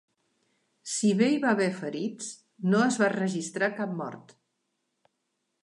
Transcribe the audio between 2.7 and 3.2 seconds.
no es va